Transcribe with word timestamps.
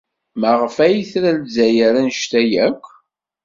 Maɣef 0.39 0.75
ay 0.85 0.99
tra 1.11 1.31
Lezzayer 1.37 1.93
anect-a 2.01 2.43
akk? 2.67 2.85